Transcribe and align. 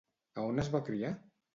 A 0.39 0.45
on 0.53 0.63
es 0.65 0.71
va 0.77 0.83
criar? 0.91 1.15